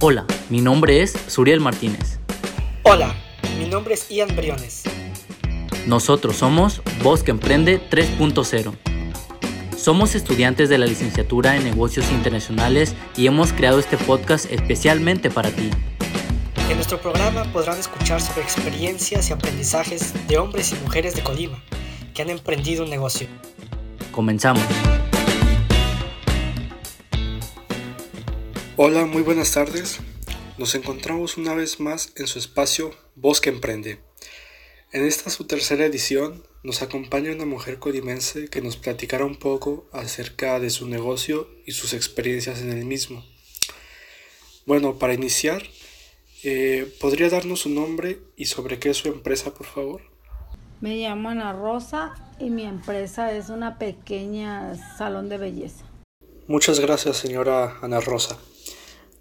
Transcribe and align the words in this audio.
Hola, 0.00 0.26
mi 0.48 0.60
nombre 0.60 1.02
es 1.02 1.12
Suriel 1.26 1.58
Martínez. 1.58 2.20
Hola, 2.84 3.16
mi 3.58 3.66
nombre 3.66 3.94
es 3.94 4.08
Ian 4.08 4.28
Briones. 4.36 4.84
Nosotros 5.88 6.36
somos 6.36 6.82
Bosque 7.02 7.32
Emprende 7.32 7.80
3.0. 7.90 8.74
Somos 9.76 10.14
estudiantes 10.14 10.68
de 10.68 10.78
la 10.78 10.86
licenciatura 10.86 11.56
en 11.56 11.64
negocios 11.64 12.12
internacionales 12.12 12.94
y 13.16 13.26
hemos 13.26 13.52
creado 13.52 13.80
este 13.80 13.96
podcast 13.96 14.46
especialmente 14.52 15.30
para 15.30 15.50
ti. 15.50 15.68
En 16.70 16.76
nuestro 16.76 17.00
programa 17.00 17.52
podrán 17.52 17.80
escuchar 17.80 18.20
sobre 18.20 18.42
experiencias 18.42 19.30
y 19.30 19.32
aprendizajes 19.32 20.14
de 20.28 20.38
hombres 20.38 20.70
y 20.70 20.76
mujeres 20.76 21.16
de 21.16 21.24
Colima 21.24 21.60
que 22.14 22.22
han 22.22 22.30
emprendido 22.30 22.84
un 22.84 22.90
negocio. 22.90 23.26
Comenzamos. 24.12 24.62
Hola, 28.80 29.06
muy 29.06 29.22
buenas 29.22 29.50
tardes. 29.50 29.98
Nos 30.56 30.76
encontramos 30.76 31.36
una 31.36 31.52
vez 31.52 31.80
más 31.80 32.12
en 32.14 32.28
su 32.28 32.38
espacio 32.38 32.92
Bosque 33.16 33.50
Emprende. 33.50 33.98
En 34.92 35.04
esta 35.04 35.30
su 35.30 35.48
tercera 35.48 35.84
edición 35.84 36.44
nos 36.62 36.80
acompaña 36.80 37.32
una 37.32 37.44
mujer 37.44 37.80
colimense 37.80 38.48
que 38.48 38.62
nos 38.62 38.76
platicará 38.76 39.24
un 39.24 39.34
poco 39.34 39.88
acerca 39.92 40.60
de 40.60 40.70
su 40.70 40.86
negocio 40.86 41.48
y 41.66 41.72
sus 41.72 41.92
experiencias 41.92 42.60
en 42.60 42.70
el 42.70 42.84
mismo. 42.84 43.24
Bueno, 44.64 44.96
para 44.96 45.12
iniciar, 45.12 45.64
eh, 46.44 46.88
¿podría 47.00 47.30
darnos 47.30 47.62
su 47.62 47.70
nombre 47.70 48.20
y 48.36 48.44
sobre 48.44 48.78
qué 48.78 48.90
es 48.90 48.98
su 48.98 49.08
empresa, 49.08 49.52
por 49.54 49.66
favor? 49.66 50.02
Me 50.80 50.94
llamo 50.98 51.30
Ana 51.30 51.52
Rosa 51.52 52.14
y 52.38 52.48
mi 52.50 52.62
empresa 52.62 53.32
es 53.32 53.48
una 53.48 53.76
pequeña 53.76 54.76
salón 54.96 55.28
de 55.28 55.38
belleza. 55.38 55.84
Muchas 56.46 56.78
gracias, 56.78 57.16
señora 57.16 57.78
Ana 57.82 57.98
Rosa. 57.98 58.38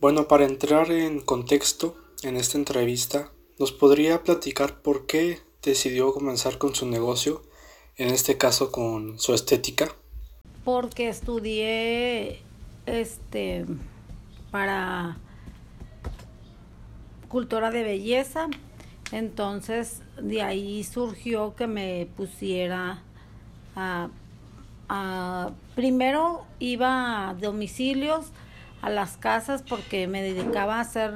Bueno, 0.00 0.28
para 0.28 0.44
entrar 0.44 0.92
en 0.92 1.18
contexto 1.18 1.96
en 2.22 2.36
esta 2.36 2.56
entrevista, 2.56 3.32
¿nos 3.58 3.72
podría 3.72 4.22
platicar 4.22 4.80
por 4.80 5.06
qué 5.06 5.40
decidió 5.60 6.14
comenzar 6.14 6.56
con 6.56 6.72
su 6.76 6.86
negocio, 6.86 7.42
en 7.96 8.10
este 8.10 8.38
caso 8.38 8.70
con 8.70 9.18
su 9.18 9.34
estética? 9.34 9.88
Porque 10.64 11.08
estudié 11.08 12.42
este 12.86 13.66
para 14.52 15.18
cultura 17.26 17.72
de 17.72 17.82
belleza, 17.82 18.46
entonces 19.10 20.02
de 20.22 20.42
ahí 20.42 20.84
surgió 20.84 21.56
que 21.56 21.66
me 21.66 22.06
pusiera 22.16 23.02
a, 23.74 24.10
a 24.88 25.50
primero 25.74 26.44
iba 26.60 27.30
a 27.30 27.34
domicilios 27.34 28.26
a 28.82 28.90
las 28.90 29.16
casas 29.16 29.62
porque 29.62 30.06
me 30.06 30.22
dedicaba 30.22 30.76
a 30.76 30.80
hacer 30.80 31.12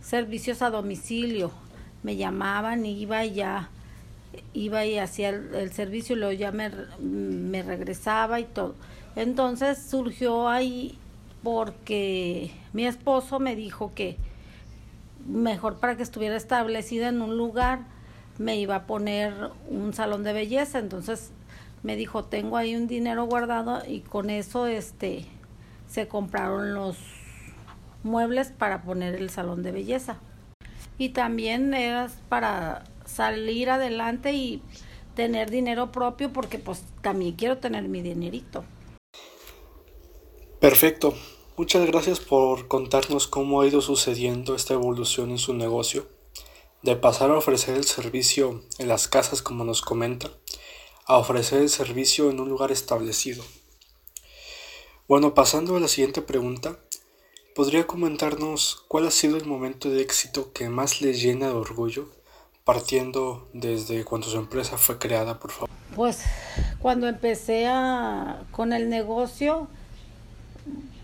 servicios 0.00 0.62
a 0.62 0.70
domicilio. 0.70 1.50
Me 2.02 2.16
llamaban, 2.16 2.84
iba 2.84 3.24
y 3.24 3.34
ya, 3.34 3.70
iba 4.52 4.84
y 4.84 4.98
hacía 4.98 5.30
el, 5.30 5.72
servicio 5.72 6.16
y 6.16 6.18
luego 6.18 6.32
ya 6.32 6.52
me, 6.52 6.70
me 7.00 7.62
regresaba 7.62 8.40
y 8.40 8.44
todo. 8.44 8.74
Entonces 9.16 9.78
surgió 9.78 10.48
ahí 10.48 10.98
porque 11.42 12.50
mi 12.72 12.86
esposo 12.86 13.38
me 13.38 13.56
dijo 13.56 13.92
que 13.94 14.16
mejor 15.26 15.78
para 15.78 15.96
que 15.96 16.02
estuviera 16.02 16.36
establecida 16.36 17.08
en 17.08 17.22
un 17.22 17.36
lugar 17.36 17.80
me 18.38 18.56
iba 18.56 18.74
a 18.74 18.86
poner 18.86 19.32
un 19.68 19.94
salón 19.94 20.22
de 20.24 20.32
belleza. 20.32 20.78
Entonces 20.78 21.30
me 21.82 21.96
dijo, 21.96 22.24
tengo 22.24 22.56
ahí 22.56 22.74
un 22.74 22.86
dinero 22.86 23.24
guardado 23.24 23.82
y 23.86 24.00
con 24.00 24.30
eso 24.30 24.66
este 24.66 25.26
se 25.94 26.08
compraron 26.08 26.74
los 26.74 26.96
muebles 28.02 28.48
para 28.50 28.82
poner 28.82 29.14
el 29.14 29.30
salón 29.30 29.62
de 29.62 29.70
belleza. 29.70 30.18
Y 30.98 31.10
también 31.10 31.72
era 31.72 32.10
para 32.28 32.82
salir 33.04 33.70
adelante 33.70 34.32
y 34.32 34.60
tener 35.14 35.50
dinero 35.50 35.92
propio 35.92 36.32
porque 36.32 36.58
pues 36.58 36.82
también 37.00 37.36
quiero 37.36 37.58
tener 37.58 37.84
mi 37.84 38.02
dinerito. 38.02 38.64
Perfecto. 40.58 41.14
Muchas 41.56 41.86
gracias 41.86 42.18
por 42.18 42.66
contarnos 42.66 43.28
cómo 43.28 43.60
ha 43.60 43.66
ido 43.68 43.80
sucediendo 43.80 44.56
esta 44.56 44.74
evolución 44.74 45.30
en 45.30 45.38
su 45.38 45.54
negocio. 45.54 46.08
De 46.82 46.96
pasar 46.96 47.30
a 47.30 47.38
ofrecer 47.38 47.76
el 47.76 47.84
servicio 47.84 48.64
en 48.78 48.88
las 48.88 49.06
casas 49.06 49.42
como 49.42 49.62
nos 49.62 49.80
comenta, 49.80 50.30
a 51.06 51.18
ofrecer 51.18 51.62
el 51.62 51.68
servicio 51.68 52.30
en 52.30 52.40
un 52.40 52.48
lugar 52.48 52.72
establecido. 52.72 53.44
Bueno, 55.06 55.34
pasando 55.34 55.76
a 55.76 55.80
la 55.80 55.88
siguiente 55.88 56.22
pregunta, 56.22 56.78
¿podría 57.54 57.86
comentarnos 57.86 58.86
cuál 58.88 59.06
ha 59.06 59.10
sido 59.10 59.36
el 59.36 59.44
momento 59.44 59.90
de 59.90 60.00
éxito 60.00 60.50
que 60.54 60.70
más 60.70 61.02
le 61.02 61.12
llena 61.12 61.48
de 61.48 61.52
orgullo, 61.52 62.08
partiendo 62.64 63.46
desde 63.52 64.02
cuando 64.06 64.28
su 64.28 64.38
empresa 64.38 64.78
fue 64.78 64.98
creada, 64.98 65.38
por 65.38 65.50
favor? 65.50 65.68
Pues 65.94 66.22
cuando 66.78 67.06
empecé 67.06 67.68
con 68.50 68.72
el 68.72 68.88
negocio, 68.88 69.68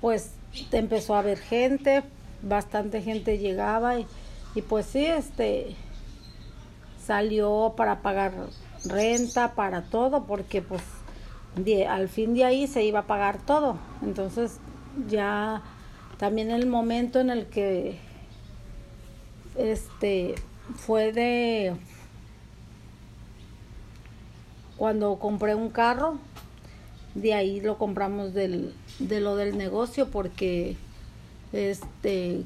pues 0.00 0.31
empezó 0.72 1.15
a 1.15 1.19
haber 1.19 1.38
gente, 1.38 2.03
bastante 2.41 3.03
gente 3.03 3.37
llegaba 3.37 4.00
y, 4.00 4.06
y 4.55 4.62
pues 4.62 4.87
sí, 4.87 5.05
este 5.05 5.77
salió 7.06 7.75
para 7.77 8.00
pagar 8.00 8.32
renta, 8.87 9.55
para 9.55 9.82
todo, 9.82 10.25
porque 10.25 10.62
pues 10.62 10.81
al 11.88 12.09
fin 12.09 12.34
de 12.34 12.44
ahí 12.44 12.66
se 12.66 12.84
iba 12.84 13.00
a 13.00 13.06
pagar 13.06 13.38
todo. 13.44 13.77
Entonces 14.03 14.59
ya 15.09 15.62
también 16.19 16.50
el 16.50 16.66
momento 16.66 17.21
en 17.21 17.31
el 17.31 17.47
que 17.47 17.99
este 19.56 20.34
fue 20.77 21.12
de 21.12 21.77
cuando 24.77 25.19
compré 25.19 25.55
un 25.55 25.71
carro, 25.71 26.19
de 27.15 27.34
ahí 27.34 27.61
lo 27.61 27.77
compramos 27.77 28.32
del, 28.32 28.75
de 28.99 29.21
lo 29.21 29.37
del 29.37 29.59
negocio 29.59 30.09
porque 30.09 30.77
este 31.53 32.44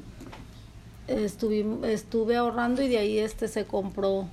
estuve, 1.07 1.93
estuve 1.93 2.35
ahorrando 2.35 2.81
y 2.81 2.87
de 2.87 2.97
ahí 2.97 3.19
este 3.19 3.47
se 3.47 3.65
compró 3.65 4.27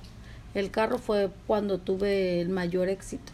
el 0.53 0.69
carro 0.69 0.97
fue 0.99 1.31
cuando 1.47 1.79
tuve 1.79 2.41
el 2.41 2.49
mayor 2.49 2.89
éxito. 2.89 3.31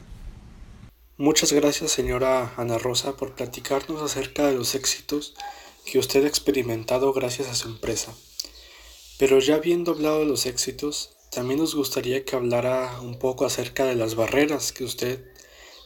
Muchas 1.20 1.52
gracias 1.52 1.92
señora 1.92 2.54
Ana 2.56 2.78
Rosa 2.78 3.18
por 3.18 3.34
platicarnos 3.34 4.02
acerca 4.02 4.48
de 4.48 4.54
los 4.54 4.74
éxitos 4.74 5.34
que 5.84 6.00
usted 6.00 6.24
ha 6.24 6.30
experimentado 6.30 7.12
gracias 7.12 7.50
a 7.50 7.56
su 7.56 7.68
empresa. 7.68 8.14
Pero 9.18 9.40
ya 9.40 9.56
habiendo 9.56 9.92
hablado 9.92 10.20
de 10.20 10.26
los 10.28 10.46
éxitos, 10.46 11.18
también 11.30 11.60
nos 11.60 11.76
gustaría 11.76 12.24
que 12.24 12.38
hablara 12.38 13.02
un 13.02 13.20
poco 13.20 13.46
acerca 13.46 13.84
de 13.84 13.96
las 13.96 14.16
barreras 14.16 14.72
que 14.72 14.86
usted 14.86 15.22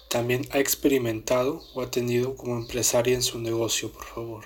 también 0.08 0.48
ha 0.52 0.60
experimentado 0.60 1.64
o 1.74 1.82
ha 1.82 1.90
tenido 1.90 2.36
como 2.36 2.56
empresaria 2.56 3.16
en 3.16 3.24
su 3.24 3.40
negocio, 3.40 3.92
por 3.92 4.06
favor. 4.06 4.46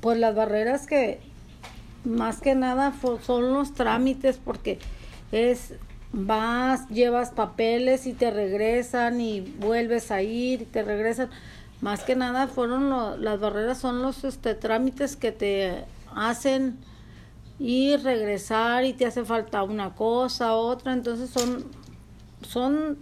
Pues 0.00 0.16
las 0.16 0.34
barreras 0.34 0.86
que 0.86 1.20
más 2.02 2.40
que 2.40 2.54
nada 2.54 2.98
son 3.26 3.52
los 3.52 3.74
trámites 3.74 4.38
porque 4.42 4.78
es 5.32 5.74
vas, 6.12 6.88
llevas 6.88 7.30
papeles 7.30 8.06
y 8.06 8.12
te 8.12 8.30
regresan 8.30 9.20
y 9.20 9.40
vuelves 9.40 10.10
a 10.10 10.22
ir 10.22 10.62
y 10.62 10.64
te 10.64 10.82
regresan. 10.82 11.30
Más 11.80 12.04
que 12.04 12.16
nada 12.16 12.46
fueron 12.46 13.22
las 13.22 13.40
barreras, 13.40 13.78
son 13.78 14.02
los 14.02 14.24
este, 14.24 14.54
trámites 14.54 15.16
que 15.16 15.32
te 15.32 15.84
hacen 16.14 16.78
ir, 17.58 18.02
regresar 18.02 18.84
y 18.84 18.94
te 18.94 19.06
hace 19.06 19.24
falta 19.24 19.62
una 19.62 19.94
cosa, 19.94 20.54
otra. 20.54 20.92
Entonces 20.94 21.30
son, 21.30 21.66
son 22.42 22.98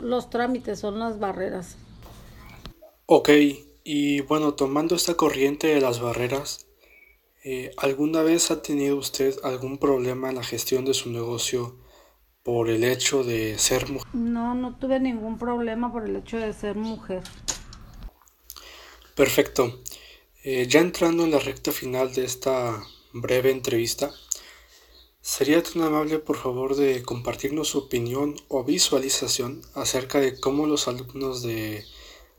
los 0.00 0.30
trámites, 0.30 0.80
son 0.80 0.98
las 0.98 1.18
barreras. 1.18 1.76
Ok, 3.04 3.30
y 3.84 4.20
bueno, 4.22 4.54
tomando 4.54 4.96
esta 4.96 5.14
corriente 5.14 5.68
de 5.68 5.80
las 5.80 6.00
barreras, 6.00 6.66
eh, 7.44 7.70
¿alguna 7.76 8.22
vez 8.22 8.50
ha 8.50 8.62
tenido 8.62 8.96
usted 8.96 9.36
algún 9.44 9.78
problema 9.78 10.30
en 10.30 10.36
la 10.36 10.42
gestión 10.42 10.84
de 10.84 10.94
su 10.94 11.10
negocio? 11.10 11.76
Por 12.46 12.70
el 12.70 12.84
hecho 12.84 13.24
de 13.24 13.58
ser 13.58 13.90
mujer? 13.90 14.06
No, 14.12 14.54
no 14.54 14.76
tuve 14.76 15.00
ningún 15.00 15.36
problema 15.36 15.92
por 15.92 16.04
el 16.04 16.14
hecho 16.14 16.36
de 16.36 16.52
ser 16.52 16.76
mujer. 16.76 17.24
Perfecto. 19.16 19.80
Eh, 20.44 20.68
ya 20.68 20.78
entrando 20.78 21.24
en 21.24 21.32
la 21.32 21.40
recta 21.40 21.72
final 21.72 22.14
de 22.14 22.24
esta 22.24 22.80
breve 23.12 23.50
entrevista, 23.50 24.12
¿sería 25.20 25.60
tan 25.60 25.82
amable 25.82 26.20
por 26.20 26.36
favor 26.36 26.76
de 26.76 27.02
compartirnos 27.02 27.66
su 27.70 27.78
opinión 27.78 28.36
o 28.46 28.62
visualización 28.62 29.62
acerca 29.74 30.20
de 30.20 30.38
cómo 30.38 30.66
los 30.66 30.86
alumnos 30.86 31.42
de, 31.42 31.84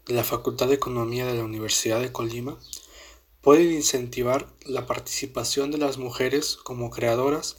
de 0.06 0.14
la 0.14 0.24
Facultad 0.24 0.70
de 0.70 0.76
Economía 0.76 1.26
de 1.26 1.36
la 1.36 1.44
Universidad 1.44 2.00
de 2.00 2.14
Colima 2.14 2.58
pueden 3.42 3.74
incentivar 3.74 4.48
la 4.66 4.86
participación 4.86 5.70
de 5.70 5.80
las 5.80 5.98
mujeres 5.98 6.56
como 6.56 6.92
creadoras 6.92 7.58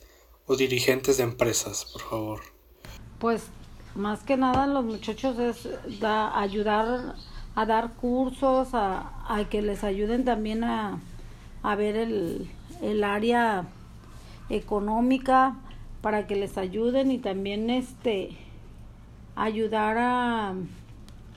o 0.48 0.56
dirigentes 0.56 1.18
de 1.18 1.22
empresas, 1.24 1.84
por 1.84 2.02
favor? 2.02 2.40
Pues 3.20 3.44
más 3.94 4.22
que 4.22 4.36
nada 4.36 4.66
los 4.66 4.84
muchachos 4.84 5.38
es 5.38 5.68
ayudar 6.34 7.14
a 7.54 7.66
dar 7.66 7.92
cursos, 7.94 8.68
a, 8.72 9.44
que 9.50 9.62
les 9.62 9.84
ayuden 9.84 10.24
también 10.24 10.64
a, 10.64 11.00
a 11.62 11.74
ver 11.76 11.96
el, 11.96 12.50
el 12.82 13.04
área 13.04 13.66
económica 14.48 15.56
para 16.00 16.26
que 16.26 16.36
les 16.36 16.56
ayuden 16.56 17.10
y 17.10 17.18
también 17.18 17.68
este 17.68 18.30
ayudar 19.36 19.98
a, 19.98 20.54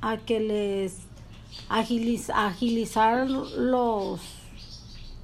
a 0.01 0.17
que 0.17 0.39
les 0.39 0.97
agilizar 1.69 3.29
los 3.29 4.21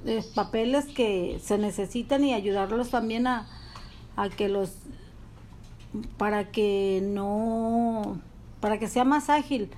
eh, 0.04 0.22
papeles 0.34 0.86
que 0.86 1.40
se 1.42 1.58
necesitan 1.58 2.24
y 2.24 2.34
ayudarlos 2.34 2.90
también 2.90 3.26
a, 3.26 3.48
a 4.18 4.28
que 4.30 4.48
los 4.48 4.72
para 6.16 6.50
que 6.50 7.00
no 7.02 8.20
para 8.60 8.78
que 8.78 8.88
sea 8.88 9.04
más 9.04 9.30
ágil 9.30 9.70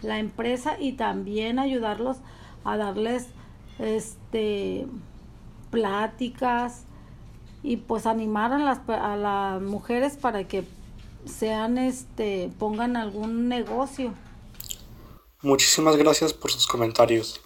la 0.00 0.18
empresa 0.18 0.76
y 0.80 0.92
también 0.92 1.58
ayudarlos 1.58 2.16
a 2.64 2.78
darles 2.78 3.26
este 3.78 4.86
pláticas 5.70 6.84
y 7.62 7.76
pues 7.76 8.06
animar 8.06 8.52
a 8.52 8.58
las, 8.58 8.80
a 8.88 9.16
las 9.16 9.60
mujeres 9.60 10.16
para 10.16 10.48
que 10.48 10.64
sean 11.26 11.76
este 11.76 12.50
pongan 12.58 12.96
algún 12.96 13.48
negocio. 13.48 14.14
Muchísimas 15.42 15.96
gracias 15.96 16.32
por 16.32 16.50
sus 16.50 16.66
comentarios. 16.66 17.40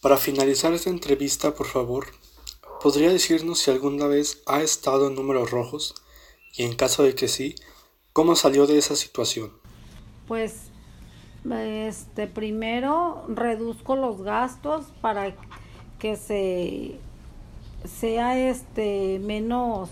Para 0.00 0.16
finalizar 0.16 0.72
esta 0.72 0.90
entrevista, 0.90 1.54
por 1.54 1.66
favor, 1.66 2.06
¿podría 2.82 3.10
decirnos 3.10 3.58
si 3.58 3.70
alguna 3.70 4.06
vez 4.06 4.42
ha 4.46 4.62
estado 4.62 5.08
en 5.08 5.14
números 5.14 5.50
rojos? 5.50 5.94
Y 6.56 6.64
en 6.64 6.74
caso 6.74 7.02
de 7.02 7.14
que 7.14 7.28
sí, 7.28 7.54
¿cómo 8.12 8.36
salió 8.36 8.66
de 8.66 8.78
esa 8.78 8.96
situación? 8.96 9.52
Pues 10.26 10.70
este 11.50 12.26
primero 12.26 13.24
reduzco 13.28 13.96
los 13.96 14.22
gastos 14.22 14.86
para 15.00 15.34
que 15.98 16.16
se 16.16 16.98
sea 17.84 18.38
este 18.38 19.20
menos 19.20 19.88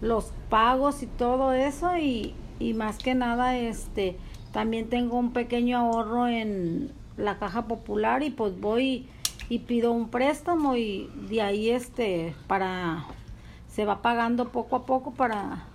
los 0.00 0.32
pagos 0.48 1.02
y 1.02 1.06
todo 1.06 1.52
eso 1.52 1.96
y, 1.96 2.34
y 2.60 2.74
más 2.74 2.98
que 2.98 3.14
nada 3.14 3.58
este 3.58 4.16
también 4.52 4.88
tengo 4.88 5.18
un 5.18 5.32
pequeño 5.32 5.78
ahorro 5.78 6.28
en 6.28 6.92
la 7.16 7.38
caja 7.38 7.66
popular 7.66 8.22
y 8.22 8.30
pues 8.30 8.58
voy 8.60 9.08
y 9.48 9.60
pido 9.60 9.92
un 9.92 10.08
préstamo 10.08 10.76
y 10.76 11.10
de 11.28 11.42
ahí 11.42 11.70
este 11.70 12.34
para 12.46 13.06
se 13.72 13.84
va 13.84 14.02
pagando 14.02 14.48
poco 14.48 14.76
a 14.76 14.86
poco 14.86 15.12
para 15.14 15.66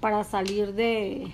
para 0.00 0.24
salir 0.24 0.72
de 0.74 1.32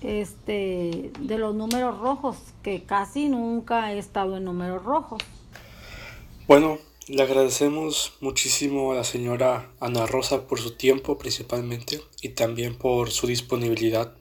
este 0.00 1.12
de 1.18 1.38
los 1.38 1.54
números 1.54 1.98
rojos 1.98 2.36
que 2.62 2.84
casi 2.84 3.28
nunca 3.28 3.92
he 3.92 3.98
estado 3.98 4.36
en 4.36 4.44
números 4.44 4.84
rojos. 4.84 5.22
Bueno 6.46 6.78
le 7.08 7.22
agradecemos 7.22 8.12
muchísimo 8.20 8.92
a 8.92 8.94
la 8.94 9.04
señora 9.04 9.72
Ana 9.80 10.06
Rosa 10.06 10.46
por 10.46 10.60
su 10.60 10.76
tiempo 10.76 11.18
principalmente 11.18 12.00
y 12.22 12.30
también 12.30 12.76
por 12.76 13.10
su 13.10 13.26
disponibilidad 13.26 14.14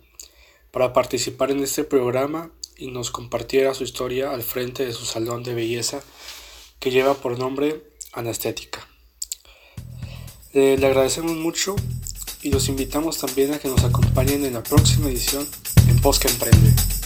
para 0.72 0.92
participar 0.92 1.52
en 1.52 1.60
este 1.60 1.84
programa 1.84 2.52
y 2.82 2.88
nos 2.88 3.12
compartiera 3.12 3.76
su 3.76 3.84
historia 3.84 4.32
al 4.32 4.42
frente 4.42 4.86
de 4.86 4.92
su 4.92 5.06
salón 5.06 5.44
de 5.44 5.54
belleza 5.54 6.02
que 6.80 6.90
lleva 6.90 7.14
por 7.14 7.38
nombre 7.38 7.84
Anestética. 8.12 8.86
le 10.52 10.86
agradecemos 10.86 11.34
mucho 11.34 11.76
y 12.42 12.50
los 12.50 12.68
invitamos 12.70 13.20
también 13.20 13.54
a 13.54 13.60
que 13.60 13.68
nos 13.68 13.84
acompañen 13.84 14.44
en 14.46 14.54
la 14.54 14.64
próxima 14.64 15.10
edición 15.10 15.48
en 15.88 16.02
Posca 16.02 16.28
Emprende. 16.28 17.01